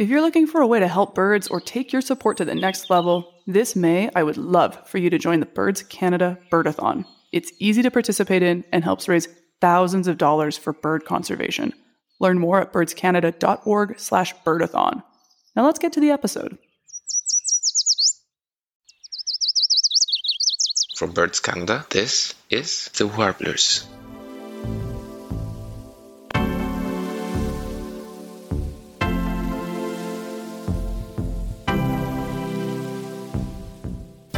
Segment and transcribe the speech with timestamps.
[0.00, 2.54] If you're looking for a way to help birds or take your support to the
[2.54, 7.04] next level, this May I would love for you to join the Birds Canada Birdathon.
[7.32, 9.28] It's easy to participate in and helps raise
[9.60, 11.74] thousands of dollars for bird conservation.
[12.18, 15.02] Learn more at birdscanada.org/birdathon.
[15.54, 16.56] Now let's get to the episode.
[20.96, 23.84] From Birds Canada, this is The Warblers.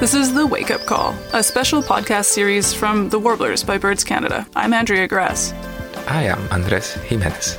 [0.02, 4.02] This is The Wake Up Call, a special podcast series from The Warblers by Birds
[4.02, 4.44] Canada.
[4.56, 5.52] I'm Andrea Gress.
[6.08, 7.56] I am Andres Jimenez.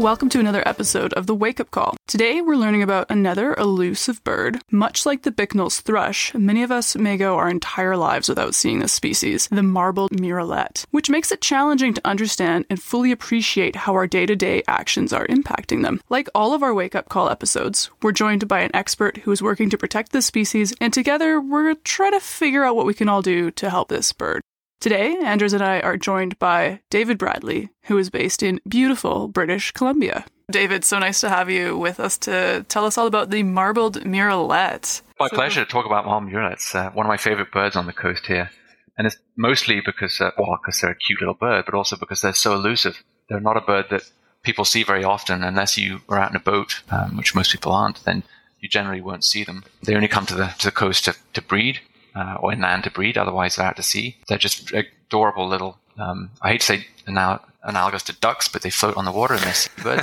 [0.00, 1.94] Welcome to another episode of The Wake Up Call.
[2.06, 4.62] Today we're learning about another elusive bird.
[4.70, 8.78] Much like the Bicknell's thrush, many of us may go our entire lives without seeing
[8.78, 13.92] this species, the marbled murrelet, which makes it challenging to understand and fully appreciate how
[13.92, 16.00] our day to day actions are impacting them.
[16.08, 19.42] Like all of our Wake Up Call episodes, we're joined by an expert who is
[19.42, 23.10] working to protect this species, and together we're trying to figure out what we can
[23.10, 24.40] all do to help this bird.
[24.80, 29.72] Today, Andres and I are joined by David Bradley, who is based in beautiful British
[29.72, 30.24] Columbia.
[30.50, 34.00] David, so nice to have you with us to tell us all about the marbled
[34.04, 35.02] murrelet.
[35.18, 36.74] My so, pleasure to talk about marbled murrelets.
[36.74, 38.50] Uh, one of my favorite birds on the coast here.
[38.96, 42.22] And it's mostly because, uh, well, because they're a cute little bird, but also because
[42.22, 43.02] they're so elusive.
[43.28, 44.10] They're not a bird that
[44.42, 47.72] people see very often unless you are out in a boat, um, which most people
[47.72, 48.22] aren't, then
[48.60, 49.64] you generally won't see them.
[49.82, 51.80] They only come to the, to the coast to, to breed
[52.14, 53.16] uh, or inland to breed.
[53.18, 54.16] Otherwise, they're out to sea.
[54.28, 55.78] They're just adorable little.
[55.98, 59.34] Um, I hate to say anal- analogous to ducks, but they float on the water
[59.34, 59.96] and they're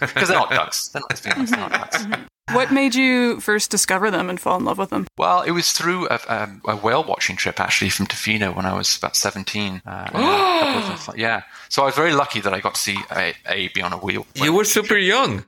[0.00, 0.88] because they're not ducks.
[0.88, 2.04] They're not, honest, they're not ducks.
[2.52, 5.06] What made you first discover them and fall in love with them?
[5.18, 8.74] Well, it was through a, a, a whale watching trip actually from Tofino when I
[8.74, 9.82] was about 17.
[9.84, 11.42] Uh, yeah.
[11.68, 13.98] So I was very lucky that I got to see a, a be on a
[13.98, 14.26] wheel.
[14.34, 15.04] You were super trip.
[15.04, 15.44] young.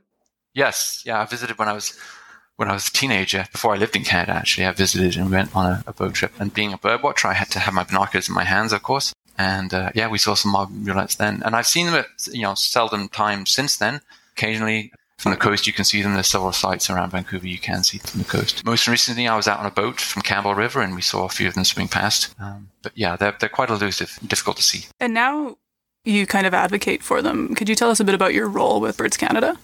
[0.52, 1.02] Yes.
[1.06, 1.20] Yeah.
[1.20, 1.98] I visited when I was
[2.60, 5.56] when I was a teenager, before I lived in Canada, actually, I visited and went
[5.56, 6.32] on a, a boat trip.
[6.38, 8.82] And being a bird watcher, I had to have my binoculars in my hands, of
[8.82, 9.14] course.
[9.38, 11.42] And uh, yeah, we saw some marbled then.
[11.42, 14.02] And I've seen them at, you know, seldom times since then.
[14.36, 16.12] Occasionally from the coast, you can see them.
[16.12, 18.62] There's several sites around Vancouver you can see from the coast.
[18.66, 21.30] Most recently, I was out on a boat from Campbell River and we saw a
[21.30, 22.34] few of them swimming past.
[22.38, 24.84] Um, but yeah, they're, they're quite elusive, difficult to see.
[25.00, 25.56] And now
[26.04, 27.54] you kind of advocate for them.
[27.54, 29.56] Could you tell us a bit about your role with Birds Canada?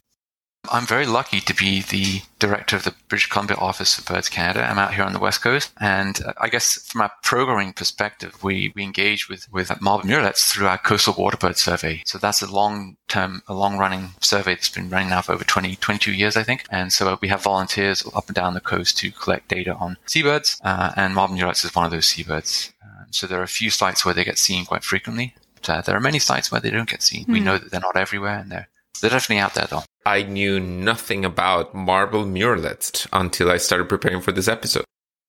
[0.71, 4.69] I'm very lucky to be the director of the British Columbia office for Birds Canada.
[4.69, 5.73] I'm out here on the West Coast.
[5.81, 10.51] And uh, I guess from a programming perspective, we, we engage with, with marbled murrelets
[10.51, 12.03] through our coastal water bird survey.
[12.07, 15.45] So that's a long term, a long running survey that's been running now for over
[15.45, 16.65] 20, 22 years, I think.
[16.71, 20.61] And so we have volunteers up and down the coast to collect data on seabirds.
[20.63, 22.73] Uh, and marbled murrelets is one of those seabirds.
[22.83, 25.35] Uh, so there are a few sites where they get seen quite frequently.
[25.55, 27.25] But, uh, there are many sites where they don't get seen.
[27.25, 27.33] Mm.
[27.33, 27.45] We hmm.
[27.45, 28.69] know that they're not everywhere and they're
[29.01, 29.85] they're definitely out there, though.
[30.07, 34.85] I knew nothing about marble murrelets until I started preparing for this episode.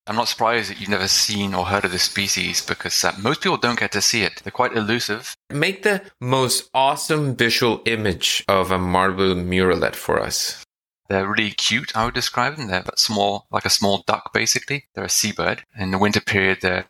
[0.06, 3.42] I'm not surprised that you've never seen or heard of this species because uh, most
[3.42, 4.40] people don't get to see it.
[4.44, 5.36] They're quite elusive.
[5.50, 10.64] Make the most awesome visual image of a marble murrelet for us.
[11.10, 12.68] They're really cute, I would describe them.
[12.68, 14.86] They're small, like a small duck, basically.
[14.94, 15.64] They're a seabird.
[15.76, 16.86] In the winter period, they're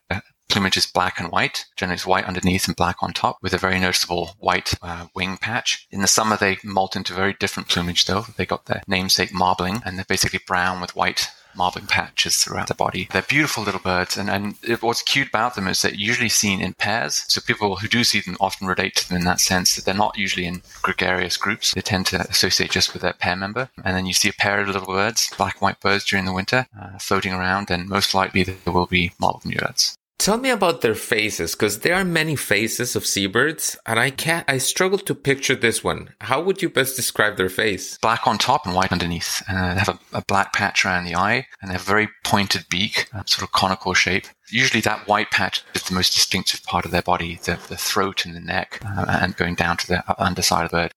[0.49, 1.65] plumage is black and white.
[1.75, 5.37] Generally, it's white underneath and black on top, with a very noticeable white uh, wing
[5.37, 5.87] patch.
[5.91, 8.25] In the summer, they molt into very different plumage, though.
[8.35, 12.75] They got their namesake marbling, and they're basically brown with white marbling patches throughout the
[12.75, 13.07] body.
[13.11, 16.73] They're beautiful little birds, and, and what's cute about them is they're usually seen in
[16.73, 17.25] pairs.
[17.27, 19.93] So people who do see them often relate to them in that sense that they're
[19.95, 21.73] not usually in gregarious groups.
[21.73, 23.69] They tend to associate just with their pair member.
[23.83, 26.33] And then you see a pair of little birds, black and white birds during the
[26.33, 29.95] winter, uh, floating around, and most likely there will be marbled murrelets.
[30.19, 34.49] Tell me about their faces, because there are many faces of seabirds, and I can't,
[34.49, 36.09] I struggle to picture this one.
[36.21, 37.97] How would you best describe their face?
[37.99, 39.43] Black on top and white underneath.
[39.47, 42.09] Uh, they have a, a, black patch around the eye, and they have a very
[42.23, 44.25] pointed beak, sort of conical shape.
[44.49, 48.25] Usually that white patch is the most distinctive part of their body, the, the throat
[48.25, 50.91] and the neck, uh, and going down to the underside of the bird.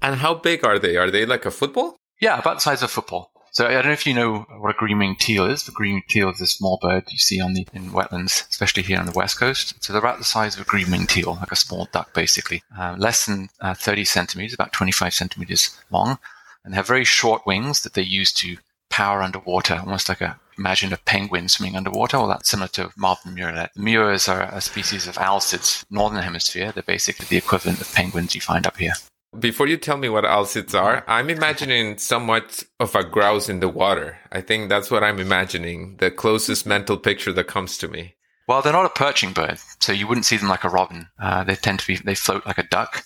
[0.00, 0.96] And how big are they?
[0.96, 1.96] Are they like a football?
[2.20, 3.29] Yeah, about the size of a football.
[3.52, 5.64] So I don't know if you know what a green-winged teal is.
[5.64, 8.98] The green-winged teal is a small bird you see on the in wetlands, especially here
[8.98, 9.82] on the west coast.
[9.82, 12.62] So they're about the size of a green-winged teal, like a small duck, basically.
[12.78, 16.18] Uh, less than uh, 30 centimeters, about 25 centimeters long,
[16.64, 18.56] and they have very short wings that they use to
[18.88, 22.18] power underwater, almost like a imagine a penguin swimming underwater.
[22.18, 23.70] Well, that's similar to marbled murrelet.
[23.76, 26.70] Murres are a species of alcids, northern hemisphere.
[26.70, 28.92] They're basically the equivalent of penguins you find up here.
[29.38, 33.68] Before you tell me what alcids are, I'm imagining somewhat of a grouse in the
[33.68, 34.18] water.
[34.32, 38.16] I think that's what I'm imagining, the closest mental picture that comes to me.
[38.48, 41.06] Well, they're not a perching bird, so you wouldn't see them like a robin.
[41.16, 43.04] Uh, they tend to be, they float like a duck.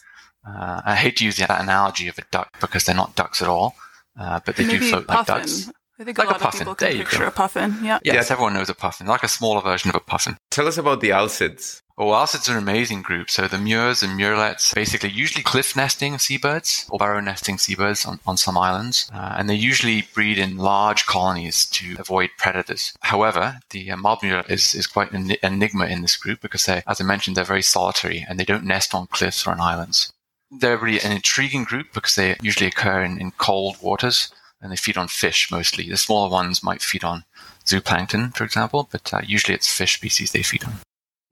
[0.49, 3.49] Uh, I hate to use that analogy of a duck because they're not ducks at
[3.49, 3.75] all,
[4.19, 5.35] uh, but they Maybe do float puffin.
[5.35, 5.71] like ducks.
[6.01, 6.47] I think Like a a puffin.
[6.47, 7.27] of people There can you picture go.
[7.27, 7.77] a puffin.
[7.83, 7.99] Yeah.
[8.03, 10.39] Yes, everyone knows a puffin, like a smaller version of a puffin.
[10.51, 11.83] Tell us about the alcids.
[11.97, 13.31] Oh, alcids are an amazing group.
[13.31, 18.19] So the murres and murrelets, basically usually cliff nesting seabirds or burrow nesting seabirds on,
[18.27, 19.09] on some islands.
[19.15, 22.95] Uh, and they usually breed in large colonies to avoid predators.
[23.03, 27.01] However, the uh, murrelet is, is quite an enigma in this group because they, as
[27.01, 30.13] I mentioned, they're very solitary and they don't nest on cliffs or on islands.
[30.51, 34.77] They're really an intriguing group because they usually occur in, in cold waters and they
[34.77, 35.89] feed on fish mostly.
[35.89, 37.23] The smaller ones might feed on
[37.65, 40.73] zooplankton, for example, but uh, usually it's fish species they feed on.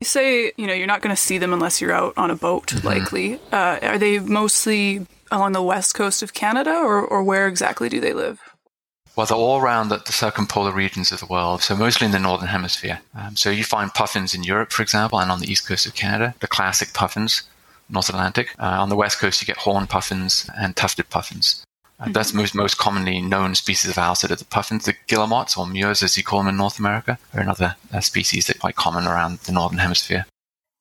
[0.03, 2.35] You say, you know, you're not going to see them unless you're out on a
[2.35, 2.85] boat, Mm-hmm.
[2.89, 3.35] likely.
[3.53, 8.01] Uh, are they mostly along the west coast of Canada, or, or where exactly do
[8.01, 8.41] they live?
[9.15, 12.19] Well, they're all around the, the circumpolar regions of the world, so mostly in the
[12.19, 12.99] northern hemisphere.
[13.15, 15.95] Um, so you find puffins in Europe, for example, and on the east coast of
[15.95, 17.43] Canada, the classic puffins,
[17.89, 18.57] North Atlantic.
[18.59, 21.63] Uh, on the west coast, you get horned puffins and tufted puffins.
[22.09, 26.03] That's most most commonly known species of alcid are the puffins, the guillemots or murres,
[26.03, 29.07] as you call them in North America, are another uh, species that are quite common
[29.07, 30.27] around the northern hemisphere.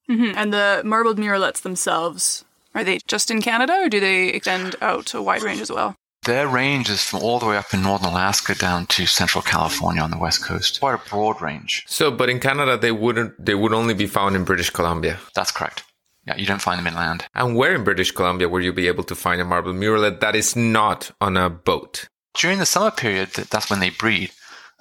[0.07, 4.75] hmm And the marbled murrelets themselves, are they just in Canada, or do they extend
[4.81, 5.95] out a wide range as well?
[6.23, 10.03] Their range is from all the way up in northern Alaska down to central California
[10.03, 10.79] on the west coast.
[10.79, 11.83] Quite a broad range.
[11.87, 13.43] So, but in Canada, they wouldn't.
[13.43, 15.19] They would only be found in British Columbia.
[15.33, 15.83] That's correct.
[16.25, 17.25] Yeah, you don't find them inland.
[17.33, 20.35] And where in British Columbia will you be able to find a marble murrelet that
[20.35, 22.07] is not on a boat?
[22.35, 24.31] During the summer period, that's when they breed.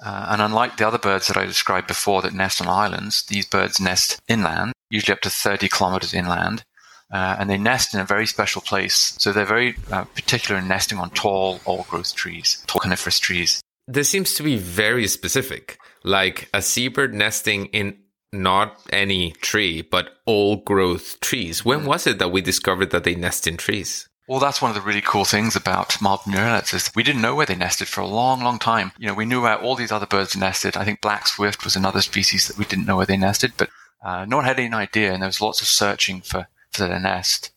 [0.03, 3.45] Uh, and unlike the other birds that I described before that nest on islands, these
[3.45, 6.63] birds nest inland, usually up to 30 kilometers inland.
[7.11, 9.15] Uh, and they nest in a very special place.
[9.19, 13.61] So they're very uh, particular in nesting on tall, old growth trees, tall coniferous trees.
[13.87, 17.97] This seems to be very specific, like a seabird nesting in
[18.33, 21.65] not any tree, but all growth trees.
[21.65, 24.07] When was it that we discovered that they nest in trees?
[24.27, 27.35] Well, that's one of the really cool things about marbled murrelets is we didn't know
[27.35, 28.93] where they nested for a long, long time.
[28.97, 30.77] You know, we knew where all these other birds nested.
[30.77, 33.69] I think black swift was another species that we didn't know where they nested, but
[34.01, 36.99] uh, no one had any idea, and there was lots of searching for, for their
[36.99, 37.51] nest.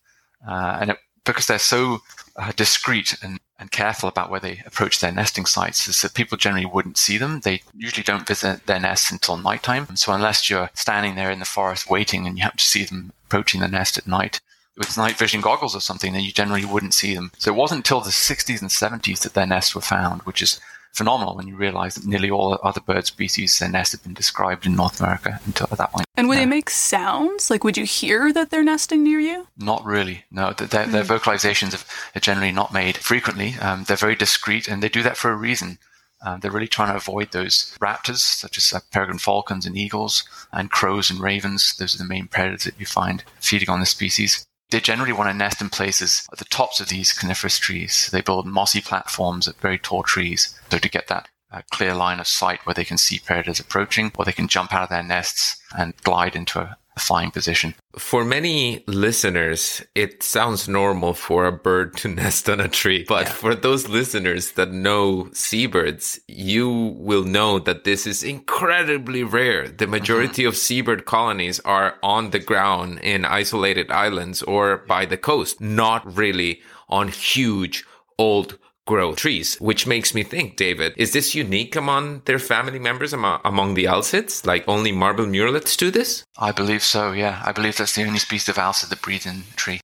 [0.46, 2.00] Uh, and it, because they're so
[2.36, 6.36] uh, discreet and, and careful about where they approach their nesting sites, is that people
[6.36, 7.40] generally wouldn't see them.
[7.40, 9.94] They usually don't visit their nests until nighttime.
[9.96, 13.12] So unless you're standing there in the forest waiting and you happen to see them
[13.26, 14.40] approaching the nest at night,
[14.76, 17.30] with night vision goggles or something, then you generally wouldn't see them.
[17.38, 20.60] So it wasn't until the 60s and 70s that their nests were found, which is
[20.94, 24.64] phenomenal when you realize that nearly all other bird species, their nests have been described
[24.64, 26.06] in North America until at that point.
[26.16, 26.42] And would Yeah.
[26.44, 27.50] they make sounds?
[27.50, 29.48] Like, would you hear that they're nesting near you?
[29.58, 30.24] Not really.
[30.30, 31.84] No, th- their, their vocalizations
[32.16, 33.56] are generally not made frequently.
[33.60, 35.78] Um, they're very discreet and they do that for a reason.
[36.22, 40.24] Um, they're really trying to avoid those raptors, such as uh, peregrine falcons and eagles,
[40.52, 41.74] and crows and ravens.
[41.76, 44.46] Those are the main predators that you find feeding on this species.
[44.74, 48.08] They generally want to nest in places at the tops of these coniferous trees.
[48.10, 52.18] They build mossy platforms at very tall trees, so to get that uh, clear line
[52.18, 55.04] of sight where they can see predators approaching, or they can jump out of their
[55.04, 57.74] nests and glide into a, a flying position.
[57.98, 63.04] For many listeners, it sounds normal for a bird to nest on a tree.
[63.08, 63.32] But Yeah.
[63.32, 69.68] for those listeners that know seabirds, you will know that this is incredibly rare.
[69.68, 70.50] The majority uh-huh.
[70.50, 76.16] of seabird colonies are on the ground in isolated islands or by the coast, not
[76.16, 77.84] really on huge
[78.18, 83.12] old growth trees, which makes me think, David, is this unique among their family members,
[83.12, 84.46] among, among the alcids?
[84.46, 86.24] Like only marble murrelets do this?
[86.38, 87.42] I believe so, yeah.
[87.44, 89.80] I believe that's the only species of alcid that breeds in tree.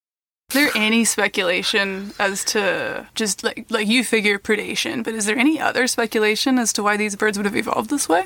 [0.50, 5.38] Is there any speculation as to just like like you figure predation, but is there
[5.38, 8.24] any other speculation as to why these birds would have evolved this way?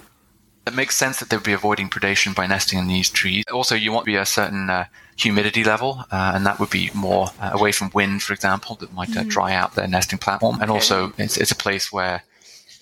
[0.67, 3.45] It makes sense that they'd be avoiding predation by nesting in these trees.
[3.53, 6.91] Also, you want to be a certain uh, humidity level, uh, and that would be
[6.95, 10.59] more uh, away from wind, for example, that might uh, dry out their nesting platform.
[10.63, 12.23] And also, it's, it's a place where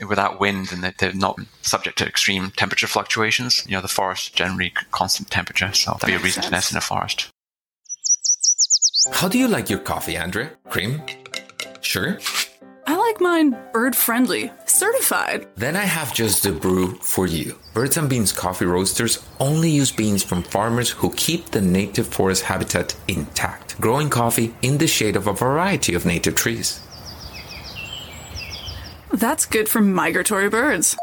[0.08, 3.64] without wind and that they're not subject to extreme temperature fluctuations.
[3.66, 6.70] You know, the forest generally constant temperature, so that'd be a makes reason to nest
[6.70, 7.28] in a forest.
[9.12, 10.52] How do you like your coffee, Andrea?
[10.68, 11.02] Cream?
[11.80, 12.18] Sugar?
[13.12, 15.46] Like mine bird friendly, certified.
[15.56, 17.58] Then I have just the brew for you.
[17.74, 22.44] Birds and Beans coffee roasters only use beans from farmers who keep the native forest
[22.44, 26.80] habitat intact, growing coffee in the shade of a variety of native trees.
[29.12, 30.96] That's good for migratory birds.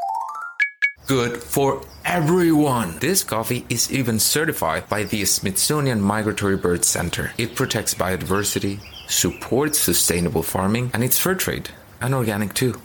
[1.05, 2.97] Good for everyone.
[2.97, 7.33] This coffee is even certified by the Smithsonian Migratory Bird Center.
[7.37, 11.69] It protects biodiversity, supports sustainable farming, and it's fair trade
[12.01, 12.79] and organic too.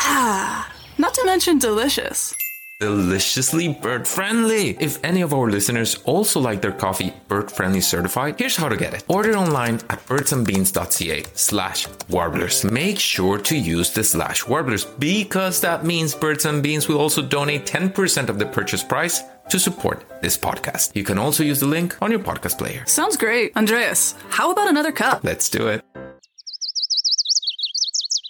[0.00, 2.34] Ah, not to mention delicious.
[2.78, 4.76] deliciously bird friendly.
[4.78, 8.76] If any of our listeners also like their coffee bird friendly certified, here's how to
[8.76, 9.02] get it.
[9.08, 12.64] Order online at birdsandbeans.ca slash warblers.
[12.64, 17.22] Make sure to use the slash warblers because that means Birds and Beans will also
[17.22, 20.94] donate 10% of the purchase price to support this podcast.
[20.94, 22.84] You can also use the link on your podcast player.
[22.86, 23.52] Sounds great.
[23.56, 25.24] Andres, how about another cup?
[25.24, 25.82] Let's do it.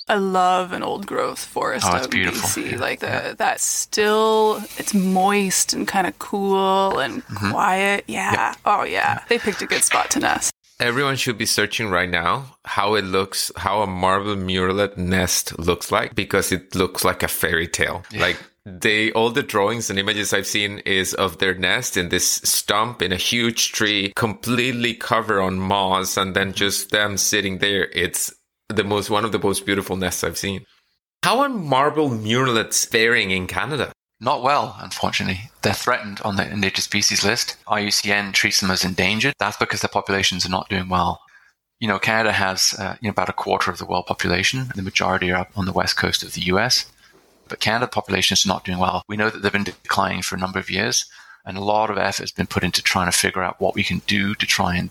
[0.08, 2.48] I love an old growth forest Oh, out it's in beautiful.
[2.48, 2.72] BC.
[2.72, 2.78] Yeah.
[2.78, 7.50] Like the that still it's moist and kind of cool and Mm-hmm.
[7.50, 8.04] quiet.
[8.06, 8.54] Yeah.
[8.64, 9.25] Oh yeah.
[9.28, 10.52] They picked a good spot to nest.
[10.78, 15.90] Everyone should be searching right now how it looks, how a marble murrelet nest looks
[15.90, 18.04] like, because it looks like a fairy tale.
[18.14, 18.36] Like
[18.66, 23.00] they, all the drawings and images I've seen is of their nest in this stump
[23.00, 27.84] in a huge tree, completely covered on moss, and then just them sitting there.
[27.94, 28.34] It's
[28.68, 30.64] the most, one of the most beautiful nests I've seen.
[31.23, 33.92] How are marble murrelets faring in Canada?
[34.20, 35.50] Not well, unfortunately.
[35.62, 37.56] They're threatened on the endangered species list.
[37.66, 39.35] IUCN treats them as endangered.
[39.38, 41.20] That's because their populations are not doing well.
[41.80, 44.68] You know, Canada has uh, you know, about a quarter of the world population.
[44.75, 46.90] The majority are up on the west coast of the US.
[47.49, 49.02] But Canada populations are not doing well.
[49.08, 51.04] We know that they've been declining for a number of years,
[51.44, 53.85] and a lot of effort has been put into trying to figure out what we
[53.85, 54.90] can do to try and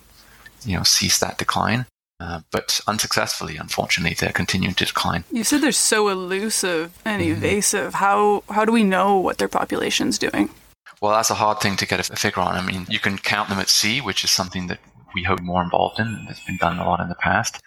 [0.64, 1.86] you know cease that decline.
[2.20, 5.26] Uh, but unsuccessfully, unfortunately, they're continuing to decline.
[5.32, 7.32] You said they're so elusive and Mm-hmm.
[7.34, 7.96] evasive.
[7.96, 10.50] How how do we know what their population's doing?
[11.02, 12.56] Well, that's a hard thing to get a figure on.
[12.56, 14.80] I mean, you can count them at sea, which is something that
[15.14, 16.26] we hope more involved in.
[16.26, 17.62] That's been done a lot in the past.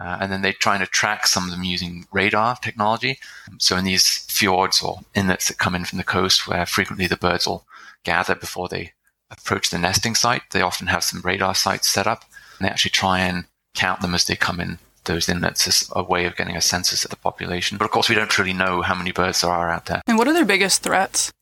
[0.00, 3.18] Uh, and then they're trying to track some of them using radar technology.
[3.58, 7.18] So in these fjords or inlets that come in from the coast, where frequently the
[7.18, 7.66] birds will
[8.04, 8.92] gather before they
[9.30, 12.24] approach the nesting site, they often have some radar sites set up,
[12.58, 16.02] and they actually try and count them as they come in those inlets as a
[16.02, 17.76] way of getting a census of the population.
[17.76, 20.02] But of course, we don't really know how many birds there are out there.
[20.06, 21.32] And what are their biggest threats?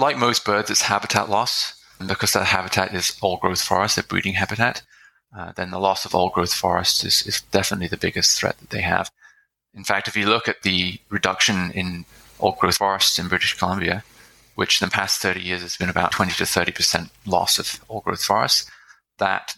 [0.00, 1.80] Like most birds, it's habitat loss.
[2.00, 4.82] And because that habitat is old growth forest, their breeding habitat,
[5.36, 8.70] uh, then the loss of old growth forest is, is definitely the biggest threat that
[8.70, 9.10] they have.
[9.74, 12.04] In fact, if you look at the reduction in
[12.40, 14.04] old growth forests in British Columbia,
[14.54, 18.04] which in the past 30 years has been about 20 to 30% loss of old
[18.04, 18.70] growth forests,
[19.18, 19.56] that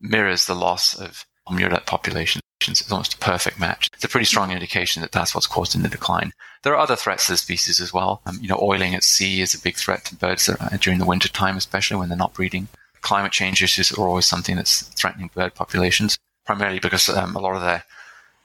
[0.00, 2.42] mirrors the loss of murrelet populations.
[2.68, 3.90] It's almost a perfect match.
[3.92, 6.32] It's a pretty strong indication that that's what's causing the decline.
[6.62, 8.22] There are other threats to the species as well.
[8.24, 11.04] Um, you know, oiling at sea is a big threat to birds uh, during the
[11.04, 12.68] winter time, especially when they're not breeding.
[13.00, 17.56] Climate change issues are always something that's threatening bird populations, primarily because um, a lot
[17.56, 17.82] of their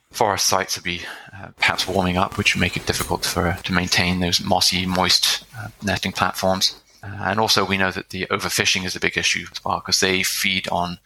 [0.09, 1.01] forest sites will be
[1.33, 5.43] uh, perhaps warming up, which will make it difficult for to maintain those mossy, moist
[5.59, 6.81] uh, nesting platforms.
[7.03, 9.99] Uh, and also, we know that the overfishing is a big issue as well because
[9.99, 10.97] they feed on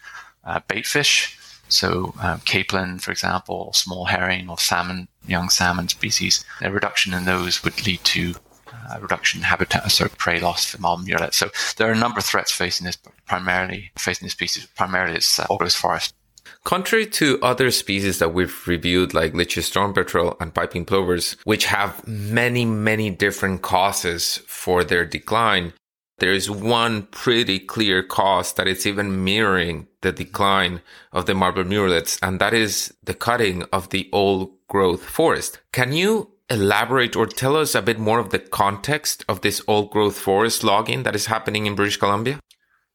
[0.45, 1.38] uh, bait fish.
[1.71, 7.25] So, um, capelin, for example, small herring or salmon, young salmon species, a reduction in
[7.25, 8.35] those would lead to
[8.73, 11.33] uh, reduction in habitat, so prey loss for marble murrelet.
[11.33, 14.65] So, there are a number of threats facing this, primarily facing this species.
[14.75, 16.13] Primarily, it's uh, forest.
[16.63, 21.65] Contrary to other species that we've reviewed, like Leach's storm petrel and piping plovers, which
[21.65, 25.73] have many, many different causes for their decline,
[26.21, 31.63] there is one pretty clear cause that it's even mirroring the decline of the marble
[31.63, 35.59] murrelets, and that is the cutting of the old growth forest.
[35.73, 39.89] Can you elaborate or tell us a bit more of the context of this old
[39.89, 42.39] growth forest logging that is happening in British Columbia?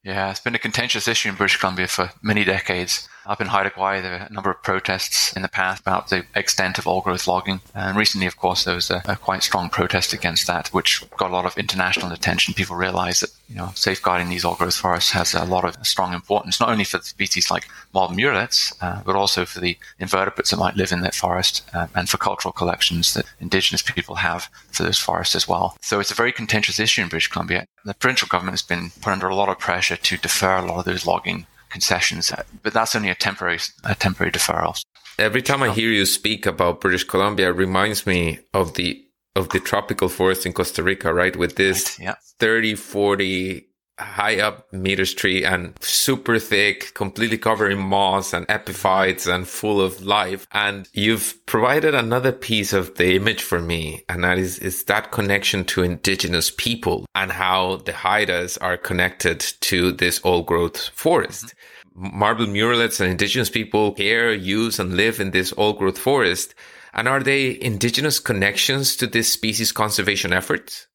[0.04, 3.09] Yeah, it's been a contentious issue in British Columbia for many decades.
[3.26, 6.25] Up in Haida Gwaii, there were a number of protests in the past about the
[6.37, 7.61] extent of old growth logging.
[7.75, 11.30] And recently, of course, there was a, a quite strong protest against that, which got
[11.30, 12.54] a lot of international attention.
[12.54, 16.14] People realized that, you know, safeguarding these old growth forests has a lot of strong
[16.14, 20.50] importance, not only for the species like marble murrelets, uh, but also for the invertebrates
[20.50, 24.49] that might live in that forest uh, and for cultural collections that indigenous people have
[24.71, 25.76] for those forests as well.
[25.83, 27.66] So it's a very contentious issue in British Columbia.
[27.85, 30.78] The provincial government has been put under a lot of pressure to defer a lot
[30.78, 34.75] of those logging concessions, uh, but that's only a temporary a temporary deferral.
[35.18, 38.88] Every time I hear you speak about British Columbia, it reminds me of the
[39.35, 41.37] of the tropical forest in Costa Rica, right?
[41.37, 42.14] With this Right, yeah.
[42.38, 43.66] 30, 40
[43.99, 49.81] high up meters tree and super thick, completely covered in moss and epiphytes and full
[49.81, 50.47] of life.
[50.53, 54.05] And you've provided another piece of the image for me.
[54.09, 59.41] And that is, is that connection to indigenous people and how the Haidas are connected
[59.41, 61.55] to this old growth forest.
[61.95, 66.55] Marble murrelets and indigenous people care, use and live in this old growth forest.
[66.93, 70.87] And are they indigenous connections to this species conservation efforts?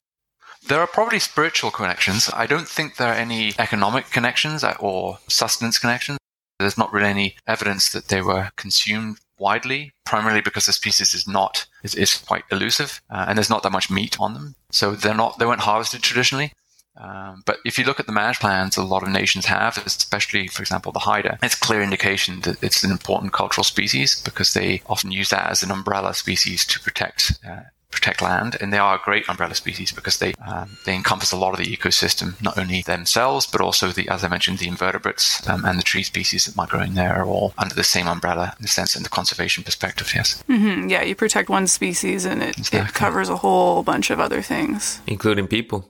[0.68, 2.30] There are probably spiritual connections.
[2.32, 6.18] I don't think there are any economic connections or sustenance connections.
[6.58, 11.26] There's not really any evidence that they were consumed widely, primarily because the species is
[11.26, 14.54] not is, is quite elusive uh, and there's not that much meat on them.
[14.70, 16.52] So they're not they weren't harvested traditionally.
[16.96, 20.46] Um, but if you look at the management plans a lot of nations have, especially,
[20.46, 24.82] for example, the Haida, it's clear indication that it's an important cultural species because they
[24.86, 27.62] often use that as an umbrella species to protect uh,
[28.02, 31.36] protect land, and they are a great umbrella species because they um, they encompass a
[31.36, 35.46] lot of the ecosystem, not only themselves but also the, as I mentioned, the invertebrates
[35.48, 38.08] um, and the tree species that might grow in there are all under the same
[38.08, 40.10] umbrella in the sense in the conservation perspective.
[40.14, 40.42] Yes.
[40.48, 40.88] Mm-hmm.
[40.88, 42.80] Yeah, you protect one species and it, exactly.
[42.80, 45.88] it covers a whole bunch of other things, including people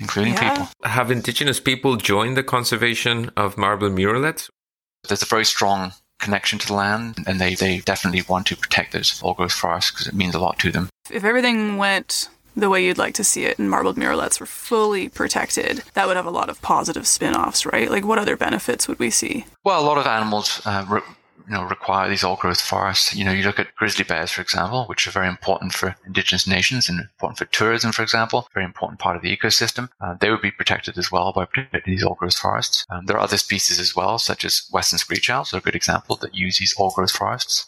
[0.00, 0.50] including yeah.
[0.50, 0.68] people.
[0.84, 4.48] Have indigenous people joined the conservation of marble murrelets?
[5.08, 8.92] There's a very strong connection to the land, and they, they definitely want to protect
[8.92, 10.88] those old growth forests because it means a lot to them.
[11.10, 15.08] If everything went the way you'd like to see it and marbled murrelets were fully
[15.08, 17.90] protected, that would have a lot of positive spin offs, right?
[17.90, 19.46] Like, what other benefits would we see?
[19.64, 21.00] Well, a lot of animals uh,
[21.48, 23.14] you know, require these old growth forests.
[23.14, 26.46] You know, you look at grizzly bears, for example, which are very important for indigenous
[26.46, 29.88] nations and important for tourism, for example, very important part of the ecosystem.
[30.00, 32.84] Uh, they would be protected as well by protecting these old growth forests.
[32.90, 35.76] Um, there are other species as well, such as western screech owls, are a good
[35.76, 37.66] example that use these old growth forests.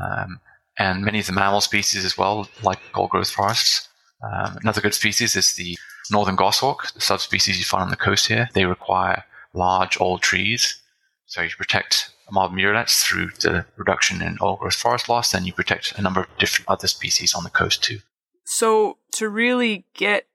[0.00, 0.40] Um,
[0.78, 3.88] and many of the mammal species as well, like old growth forests.
[4.22, 5.76] Um, another good species is the
[6.10, 8.48] northern goshawk, the subspecies you find on the coast here.
[8.54, 9.24] They require
[9.54, 10.80] large old trees.
[11.26, 15.52] So you protect marble murrelets through the reduction in old growth forest loss, then you
[15.52, 17.98] protect a number of different other species on the coast too.
[18.44, 20.26] So to really get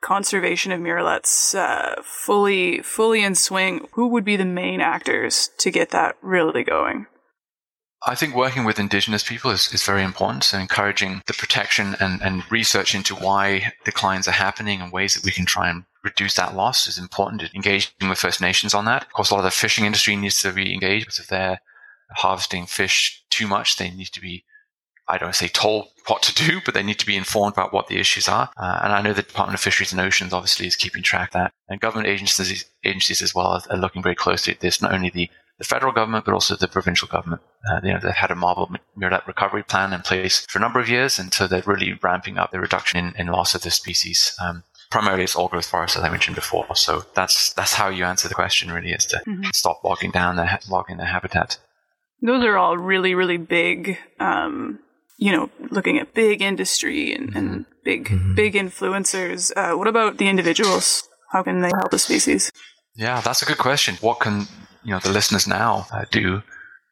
[0.00, 5.70] conservation of murrelets uh, fully fully in swing, who would be the main actors to
[5.70, 7.06] get that really going?
[8.06, 10.44] I think working with indigenous people is, is very important.
[10.44, 15.24] So encouraging the protection and, and research into why declines are happening and ways that
[15.24, 17.42] we can try and reduce that loss is important.
[17.54, 19.04] Engaging with First Nations on that.
[19.04, 21.60] Of course, a lot of the fishing industry needs to be engaged because if they're
[22.16, 24.44] harvesting fish too much, they need to be,
[25.08, 27.88] I don't say told what to do, but they need to be informed about what
[27.88, 28.50] the issues are.
[28.58, 31.32] Uh, and I know the Department of Fisheries and Oceans obviously is keeping track of
[31.32, 31.52] that.
[31.68, 35.30] And government agencies, agencies as well are looking very closely at this, not only the
[35.58, 37.42] the federal government, but also the provincial government.
[37.70, 40.80] Uh, you know, they've had a marble murrelet recovery plan in place for a number
[40.80, 43.76] of years, and so they're really ramping up the reduction in, in loss of this
[43.76, 44.36] species.
[44.40, 46.74] Um, primarily it's all growth forest, as I mentioned before.
[46.74, 48.70] So that's that's how you answer the question.
[48.70, 49.44] Really, is to mm-hmm.
[49.52, 51.58] stop logging down the logging the habitat.
[52.22, 53.98] Those are all really really big.
[54.18, 54.80] Um,
[55.16, 57.38] you know, looking at big industry and, mm-hmm.
[57.38, 58.34] and big mm-hmm.
[58.34, 59.52] big influencers.
[59.56, 61.08] Uh, what about the individuals?
[61.30, 62.52] How can they help the species?
[62.96, 63.96] Yeah, that's a good question.
[64.00, 64.46] What can
[64.84, 66.42] you know the listeners now uh, do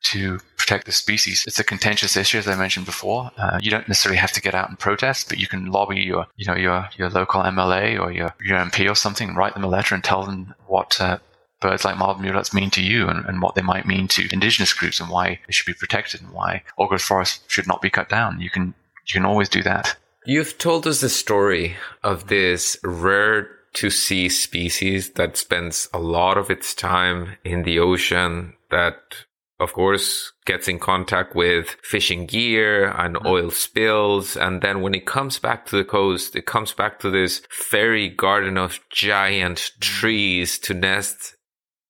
[0.02, 1.44] to protect the species.
[1.46, 3.30] It's a contentious issue, as I mentioned before.
[3.36, 6.26] Uh, you don't necessarily have to get out and protest, but you can lobby your,
[6.36, 9.68] you know, your your local MLA or your, your MP or something, write them a
[9.68, 11.18] letter and tell them what uh,
[11.60, 14.72] birds like marble murrelets mean to you and, and, what they might mean to indigenous
[14.72, 18.08] groups and why they should be protected and why growth forests should not be cut
[18.08, 18.40] down.
[18.40, 18.74] You can
[19.06, 19.96] you can always do that.
[20.24, 26.36] You've told us the story of this rare to see species that spends a lot
[26.36, 29.26] of its time in the ocean that
[29.62, 33.26] of course, gets in contact with fishing gear and mm-hmm.
[33.26, 34.36] oil spills.
[34.36, 38.08] And then when it comes back to the coast, it comes back to this fairy
[38.08, 39.80] garden of giant mm-hmm.
[39.80, 41.36] trees to nest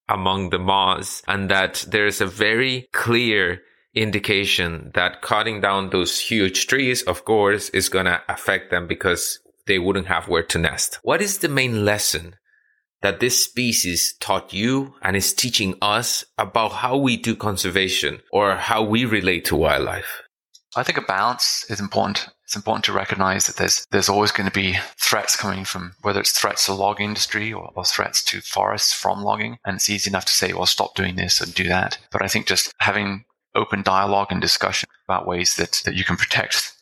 [0.09, 1.23] among the moss.
[1.27, 3.63] And that there's a very clear
[3.95, 9.39] indication that cutting down those huge trees, of course, is going to affect them because
[9.67, 10.99] they wouldn't have where to nest.
[11.03, 12.37] What is the main lesson
[13.03, 18.55] that this species taught you and is teaching us about how we do conservation or
[18.55, 20.23] how we relate to wildlife?
[20.75, 22.29] I think a balance is important.
[22.45, 26.21] It's important to recognize that there's there's always going to be threats coming from whether
[26.21, 29.59] it's threats to log industry or, or threats to forests from logging.
[29.65, 31.99] And it's easy enough to say, well, stop doing this and do that.
[32.11, 36.17] But I think just having open dialogue and discussion about ways that, that you can
[36.17, 36.73] protect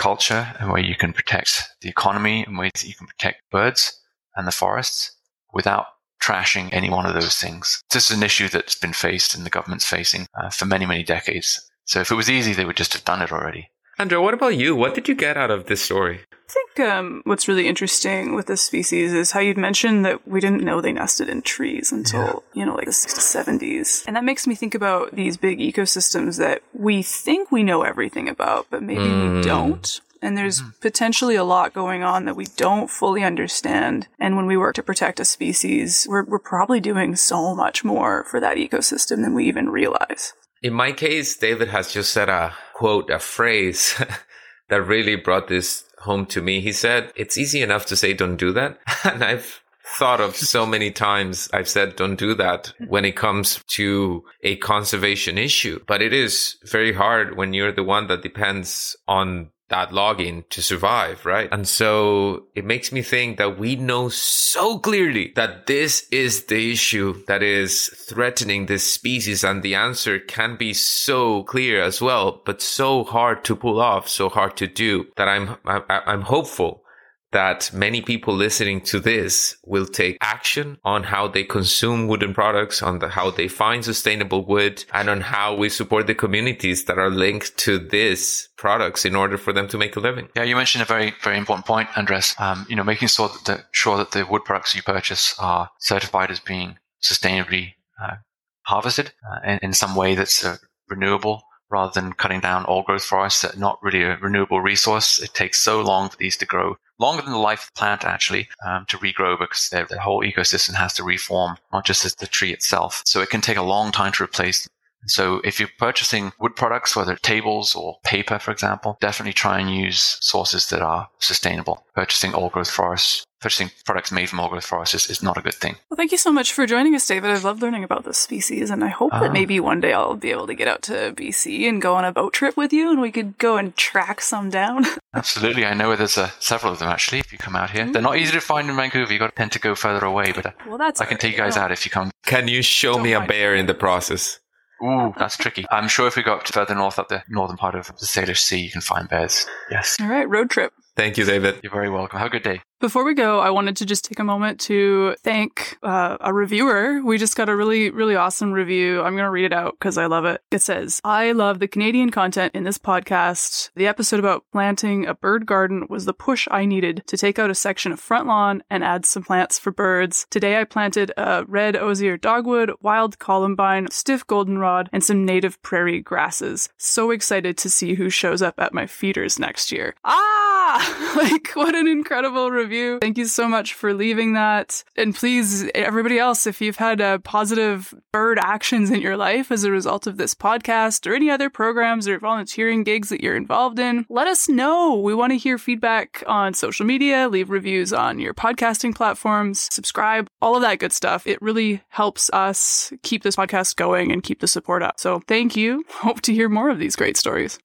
[0.00, 4.00] culture and where you can protect the economy and ways that you can protect birds
[4.34, 5.12] and the forests
[5.52, 5.86] without
[6.22, 7.82] trashing any one of those things.
[7.92, 11.02] This is an issue that's been faced and the government's facing uh, for many, many
[11.02, 11.70] decades.
[11.84, 13.70] So if it was easy, they would just have done it already.
[13.98, 14.74] Andrew, what about you?
[14.74, 16.20] What did you get out of this story?
[16.50, 20.40] I think um, what's really interesting with this species is how you'd mentioned that we
[20.40, 22.60] didn't know they nested in trees until, yeah.
[22.60, 24.04] you know, like the 70s.
[24.04, 28.28] And that makes me think about these big ecosystems that we think we know everything
[28.28, 29.36] about, but maybe mm.
[29.36, 30.00] we don't.
[30.20, 30.70] And there's mm-hmm.
[30.80, 34.08] potentially a lot going on that we don't fully understand.
[34.18, 38.24] And when we work to protect a species, we're, we're probably doing so much more
[38.24, 40.32] for that ecosystem than we even realize.
[40.62, 43.94] In my case, David has just said a quote, a phrase
[44.68, 46.60] that really brought this home to me.
[46.60, 48.78] He said, it's easy enough to say don't do that.
[49.04, 49.62] and I've
[49.98, 51.48] thought of so many times.
[51.52, 56.56] I've said don't do that when it comes to a conservation issue, but it is
[56.64, 61.48] very hard when you're the one that depends on that login to survive, right?
[61.50, 66.72] And so it makes me think that we know so clearly that this is the
[66.72, 69.42] issue that is threatening this species.
[69.42, 74.08] And the answer can be so clear as well, but so hard to pull off,
[74.08, 76.84] so hard to do that I'm, I, I'm hopeful
[77.32, 82.82] that many people listening to this will take action on how they consume wooden products,
[82.82, 86.98] on the, how they find sustainable wood, and on how we support the communities that
[86.98, 90.28] are linked to these products in order for them to make a living.
[90.34, 92.34] Yeah, you mentioned a very, very important point, Andres.
[92.38, 95.70] Um, you know, making sure that, the, sure that the wood products you purchase are
[95.78, 98.16] certified as being sustainably uh,
[98.62, 100.56] harvested uh, in, in, some way that's uh,
[100.88, 105.20] renewable rather than cutting down old growth forests that are not really a renewable resource.
[105.20, 108.04] It takes so long for these to grow longer than the life of the plant
[108.04, 112.26] actually um, to regrow because the whole ecosystem has to reform, not just as the
[112.26, 113.02] tree itself.
[113.06, 114.68] So it can take a long time to replace.
[115.06, 119.74] So if you're purchasing wood products, whether tables or paper, for example, definitely try and
[119.74, 121.84] use sources that are sustainable.
[121.94, 125.40] Purchasing old growth forests purchasing products made from old growth forests is, is, not a
[125.40, 125.76] good thing.
[125.88, 127.30] Well, thank you so much for joining us, David.
[127.30, 129.32] I've loved learning about this species, and I hope uh, that ah.
[129.32, 132.12] maybe one day I'll be able to get out to BC and go on a
[132.12, 134.84] boat trip with you, and we could go and track some down.
[135.14, 135.64] absolutely.
[135.64, 137.84] I know there's uh, several of them, actually, if you come out here.
[137.84, 137.92] Mm-hmm.
[137.92, 139.12] They're not easy to find in Vancouver.
[139.12, 141.32] You've got to tend to go further away, but uh, well, that's I can take
[141.32, 142.10] you guys out if you come.
[142.24, 144.38] Can you show Don't me a bear in the process?
[144.82, 145.66] Ooh, that's tricky.
[145.70, 148.06] I'm sure if we go up to further north, up the northern part of the
[148.06, 149.46] Salish Sea, you can find bears.
[149.70, 149.98] Yes.
[150.00, 150.72] All right, road trip.
[150.96, 151.60] Thank you, David.
[151.62, 152.18] You're very welcome.
[152.18, 152.62] Have a good day.
[152.80, 157.02] Before we go, I wanted to just take a moment to thank uh, a reviewer.
[157.04, 159.02] We just got a really, really awesome review.
[159.02, 160.42] I'm going to read it out because I love it.
[160.50, 163.68] It says, I love the Canadian content in this podcast.
[163.76, 167.50] The episode about planting a bird garden was the push I needed to take out
[167.50, 170.26] a section of front lawn and add some plants for birds.
[170.30, 176.00] Today I planted a red osier dogwood, wild columbine, stiff goldenrod, and some native prairie
[176.00, 176.70] grasses.
[176.78, 179.94] So excited to see who shows up at my feeders next year.
[180.02, 180.59] Ah!
[181.16, 182.98] like, what an incredible review review.
[183.00, 184.84] Thank you so much for leaving that.
[184.96, 189.64] And please, everybody else, if you've had uh, positive bird actions in your life as
[189.64, 193.78] a result of this podcast or any other programs or volunteering gigs that you're involved
[193.78, 194.94] in, let us know.
[194.94, 200.28] We want to hear feedback on social media, leave reviews on your podcasting platforms, subscribe,
[200.40, 201.26] all of that good stuff.
[201.26, 205.00] It really helps us keep this podcast going and keep the support up.
[205.00, 205.84] So thank you.
[205.90, 207.58] Hope to hear more of these great stories.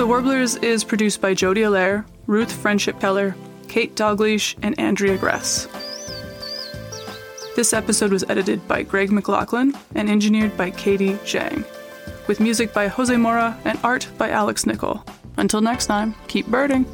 [0.00, 3.36] The Warblers is produced by Jody Allaire, Ruth Friendship Keller,
[3.68, 5.68] Kate Dalgleish, and Andrea Gress.
[7.54, 11.66] This episode was edited by Greg McLaughlin and engineered by Katie Zhang,
[12.28, 15.04] with music by Jose Mora and art by Alex Nicol.
[15.36, 16.86] Until next time, keep birding.